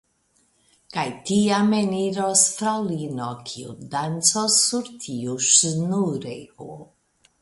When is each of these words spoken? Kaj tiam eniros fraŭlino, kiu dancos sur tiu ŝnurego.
Kaj 0.95 1.03
tiam 1.29 1.75
eniros 1.79 2.45
fraŭlino, 2.61 3.27
kiu 3.51 3.77
dancos 3.97 4.57
sur 4.65 4.91
tiu 5.05 5.37
ŝnurego. 5.53 6.73